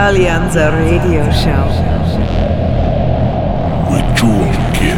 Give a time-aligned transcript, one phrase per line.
[0.00, 1.68] Alleanza Radio Show.
[3.90, 4.96] With Jewel Kid.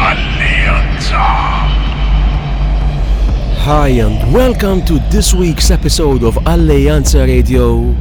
[0.00, 1.26] Alleanza.
[3.66, 7.94] Hi, and welcome to this week's episode of Alleanza Radio.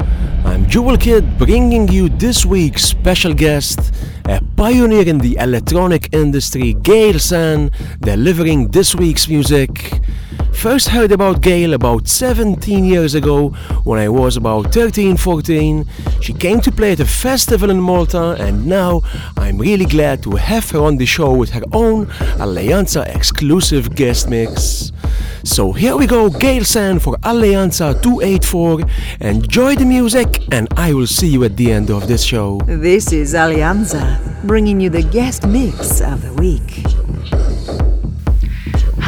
[0.46, 3.94] I'm Jewel Kid bringing you this week's special guest,
[4.30, 7.70] a pioneer in the electronic industry, Gayle San,
[8.00, 10.00] delivering this week's music.
[10.60, 13.52] First heard about Gayle about 17 years ago
[13.86, 15.86] when I was about 13 14.
[16.20, 19.02] She came to play at a festival in Malta, and now
[19.38, 22.08] I'm really glad to have her on the show with her own
[22.42, 24.92] Alleanza exclusive guest mix.
[25.46, 28.82] So here we go, Gayle San for Alleanza 284.
[29.22, 32.60] Enjoy the music, and I will see you at the end of this show.
[32.66, 36.84] This is Alleanza, bringing you the guest mix of the week.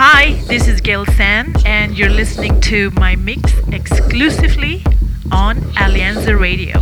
[0.04, 4.84] Hi, this is Gayle San, and you're listening to my mix exclusively
[5.32, 6.82] on Alleanza Radio.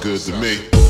[0.00, 0.89] Good to me.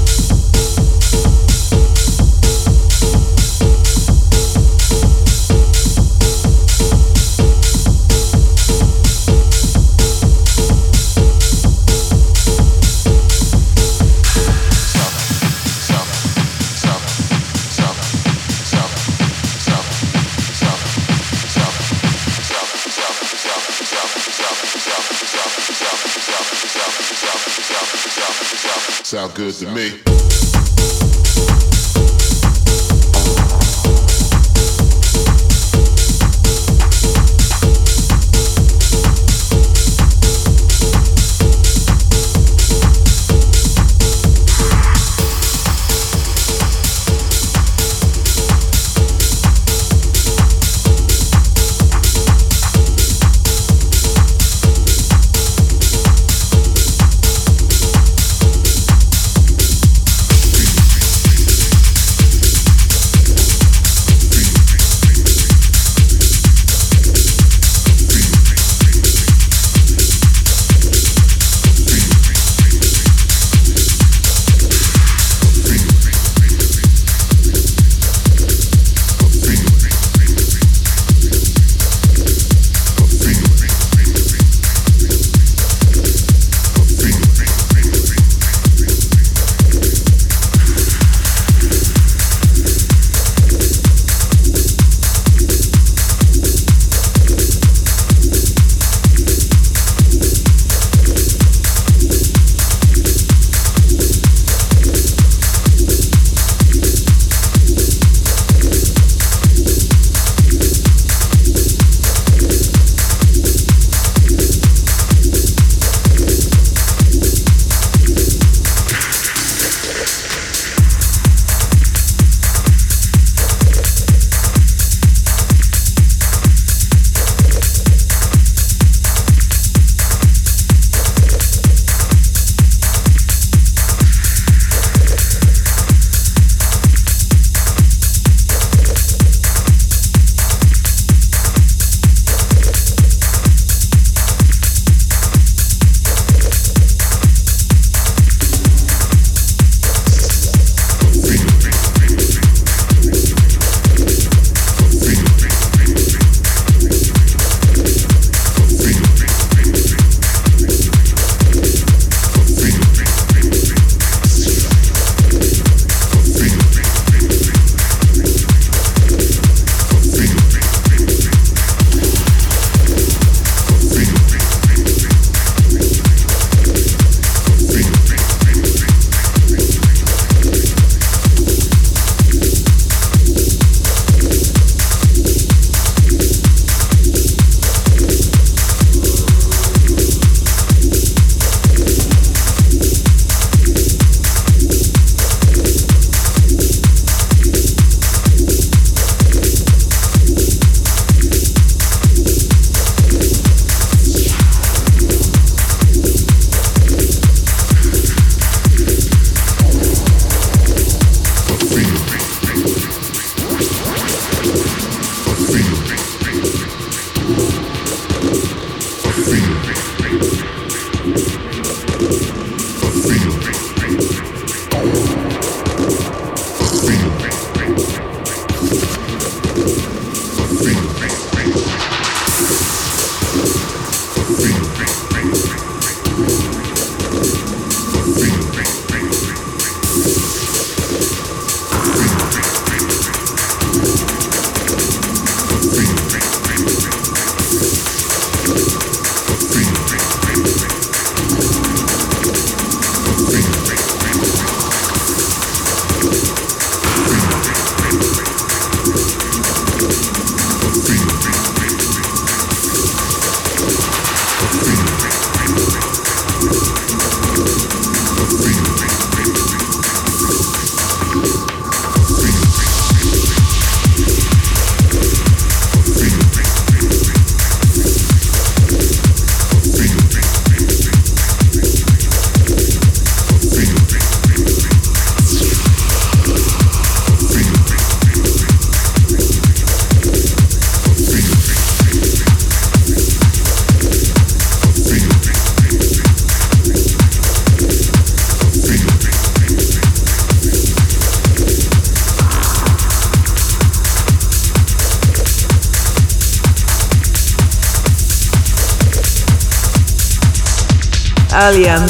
[29.41, 30.10] Good to me.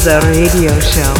[0.00, 1.19] Alleanza Radio Show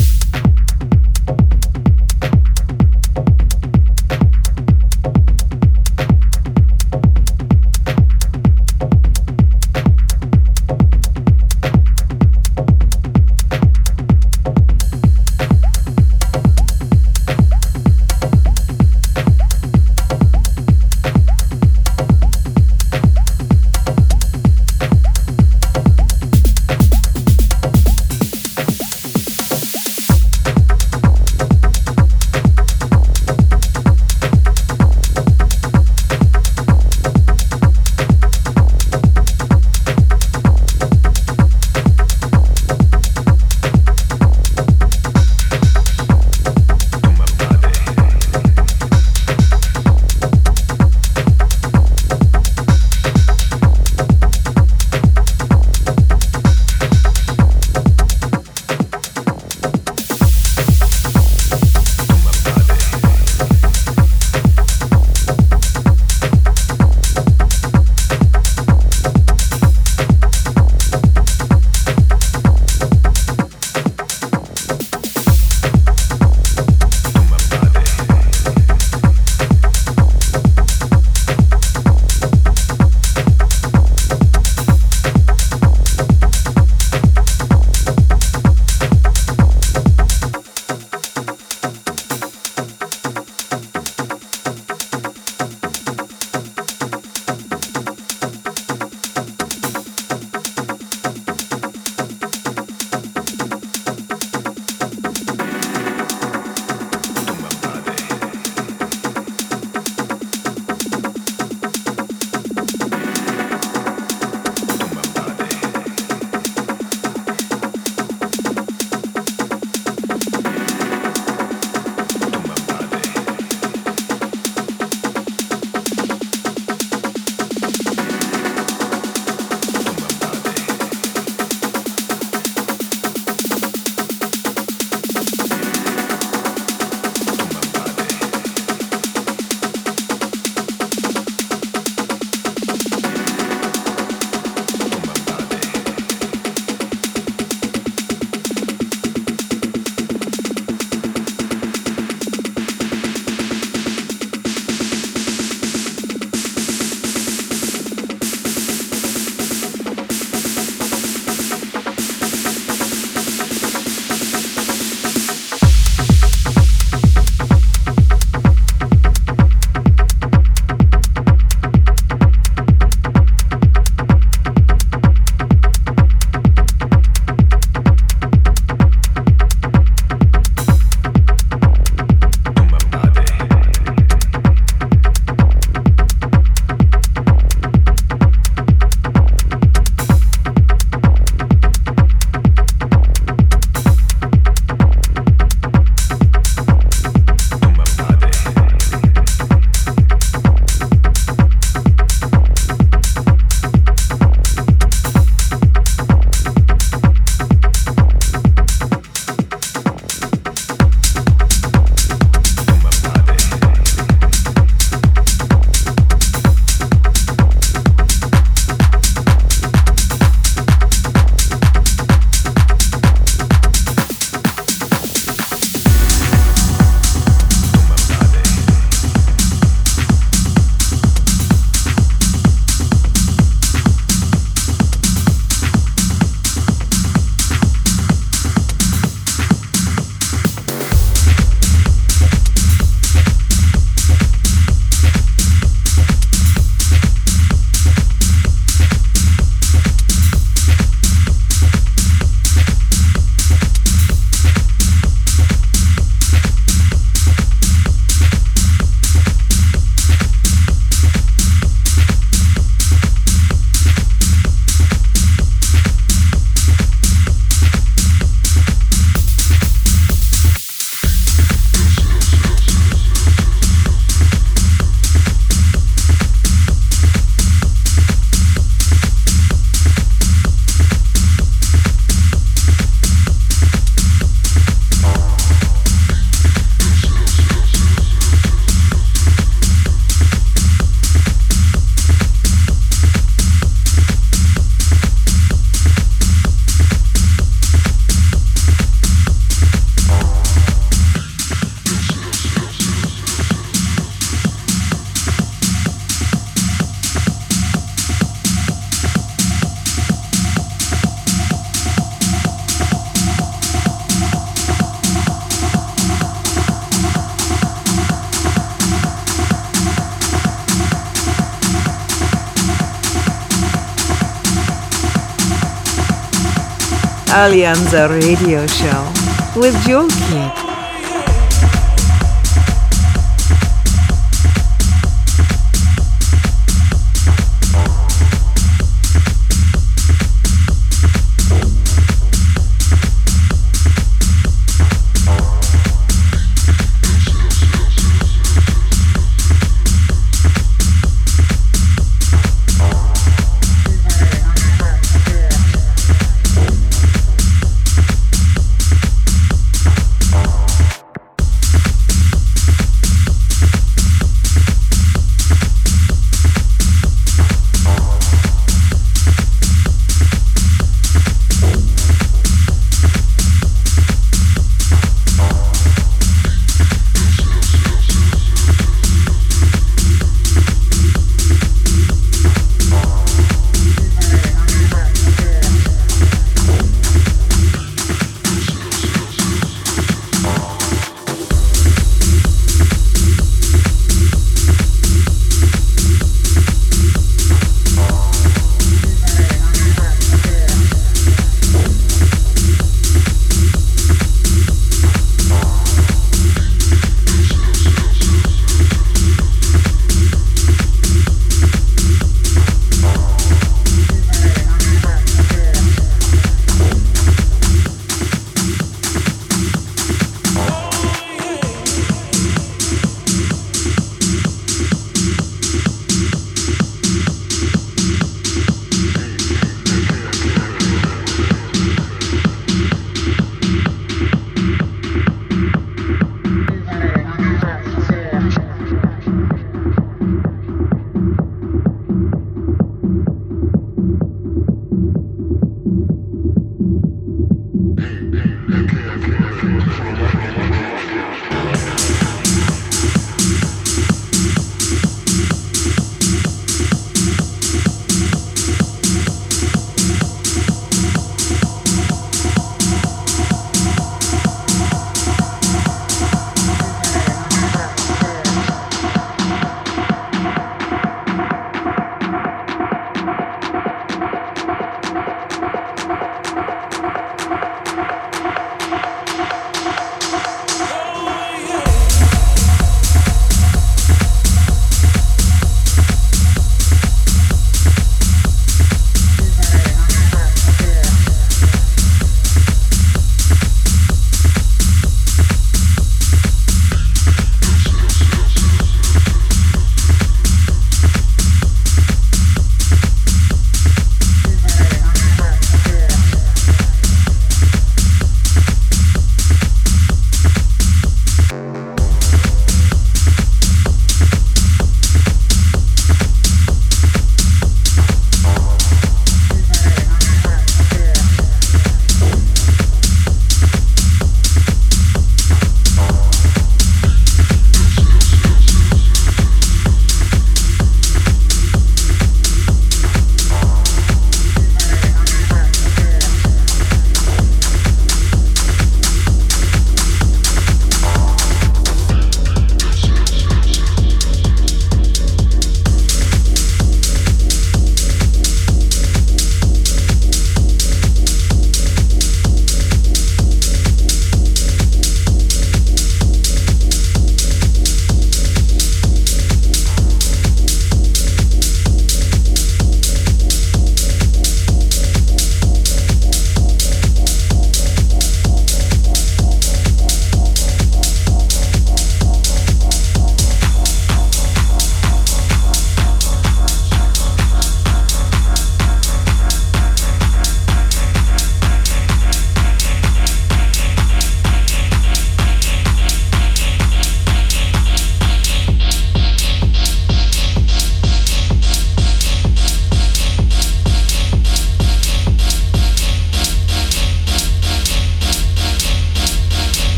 [327.33, 329.11] Alleanza Radio Show
[329.55, 330.70] with Jewel Kid.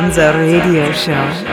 [0.00, 1.49] Alleanza Radio Show.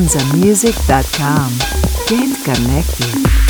[0.00, 1.50] alleanzamusic.com.
[2.06, 3.49] Get connected.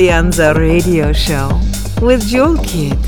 [0.00, 1.60] Alleanza Radio Show
[2.00, 2.98] with Jewel Kid.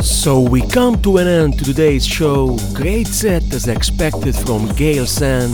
[0.00, 2.56] So we come to an end to today's show.
[2.72, 5.50] Great set as expected from Gayle San.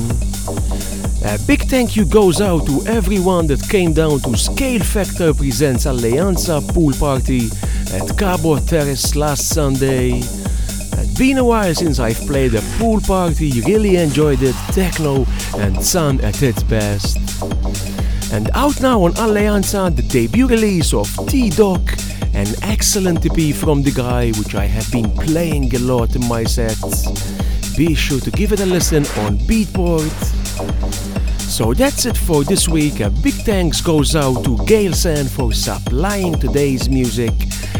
[1.24, 5.86] A big thank you goes out to everyone that came down to Scale Factor Presents
[5.86, 7.48] Alleanza Pool Party
[7.94, 10.18] at Cabo Terrace last Sunday.
[10.18, 15.24] It's been a while since I've played a pool party, really enjoyed it, techno
[15.56, 17.19] and sun at its best.
[18.32, 21.80] And out now on Alleanza, the debut release of T-Doc,
[22.32, 26.44] an excellent EP from the guy which I have been playing a lot in my
[26.44, 27.10] sets.
[27.76, 30.10] Be sure to give it a listen on Beatport.
[31.40, 33.00] So that's it for this week.
[33.00, 37.32] A big thanks goes out to Gayle San for supplying today's music.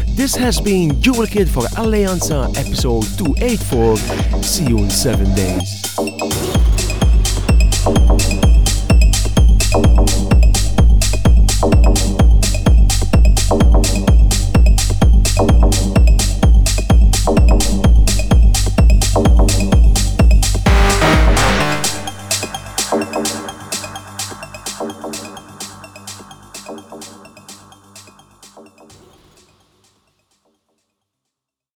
[0.09, 3.97] This has been Jewel Kid for Alleanza episode 284.
[4.43, 5.80] See you in 7 days.